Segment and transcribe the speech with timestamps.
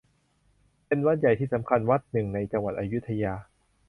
[0.87, 3.33] เป็นวัดใหญ่ที่สำคัญวัดหนึ่งในจังหวัดอยุธยา